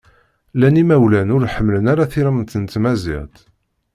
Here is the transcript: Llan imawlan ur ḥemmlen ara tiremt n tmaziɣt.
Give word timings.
Llan 0.55 0.79
imawlan 0.81 1.33
ur 1.35 1.43
ḥemmlen 1.53 1.85
ara 1.93 2.11
tiremt 2.11 2.57
n 2.57 2.63
tmaziɣt. 2.65 3.35